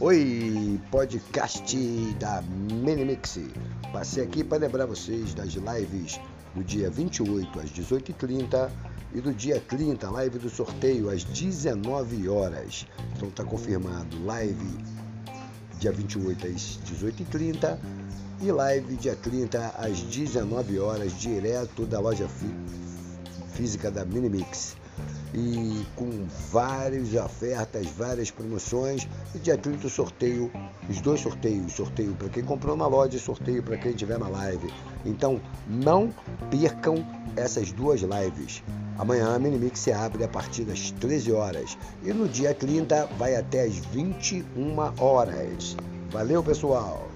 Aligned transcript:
Oi, 0.00 0.80
podcast 0.92 1.76
da 2.20 2.40
Minimix. 2.40 3.40
Passei 3.92 4.22
aqui 4.22 4.44
para 4.44 4.58
lembrar 4.58 4.86
vocês 4.86 5.34
das 5.34 5.54
lives 5.54 6.20
do 6.54 6.62
dia 6.62 6.88
28 6.88 7.58
às 7.58 7.68
18h30 7.72 8.70
e 9.12 9.20
do 9.20 9.34
dia 9.34 9.60
30, 9.60 10.08
live 10.08 10.38
do 10.38 10.48
sorteio 10.48 11.10
às 11.10 11.24
19 11.24 12.28
horas. 12.28 12.86
Então 13.16 13.28
tá 13.28 13.42
confirmado, 13.42 14.24
live 14.24 14.78
dia 15.80 15.90
28 15.90 16.46
às 16.46 16.78
18h30 16.86 17.76
e 18.40 18.52
live 18.52 18.94
dia 18.94 19.16
30 19.16 19.74
às 19.78 19.98
19 19.98 20.78
horas, 20.78 21.18
direto 21.18 21.84
da 21.84 21.98
loja 21.98 22.28
física 23.52 23.90
da 23.90 24.04
Minimix 24.04 24.76
e 25.34 25.84
com 25.94 26.26
várias 26.50 27.14
ofertas, 27.14 27.86
várias 27.88 28.30
promoções. 28.30 29.08
E 29.34 29.38
dia 29.38 29.56
30 29.56 29.86
o 29.86 29.90
sorteio, 29.90 30.50
os 30.88 31.00
dois 31.00 31.20
sorteios, 31.20 31.72
sorteio 31.72 32.14
para 32.14 32.28
quem 32.28 32.44
comprou 32.44 32.76
na 32.76 32.86
loja 32.86 33.16
e 33.16 33.20
sorteio 33.20 33.62
para 33.62 33.76
quem 33.76 33.92
estiver 33.92 34.18
na 34.18 34.28
live. 34.28 34.72
Então 35.04 35.40
não 35.68 36.12
percam 36.50 37.06
essas 37.36 37.72
duas 37.72 38.00
lives. 38.00 38.62
Amanhã 38.98 39.34
a 39.34 39.38
Minimix 39.38 39.80
se 39.80 39.92
abre 39.92 40.24
a 40.24 40.28
partir 40.28 40.64
das 40.64 40.90
13 40.92 41.32
horas 41.32 41.78
e 42.02 42.12
no 42.12 42.28
dia 42.28 42.52
30 42.52 43.06
vai 43.18 43.36
até 43.36 43.62
as 43.62 43.76
21 43.76 44.44
horas. 44.98 45.76
Valeu, 46.10 46.42
pessoal! 46.42 47.07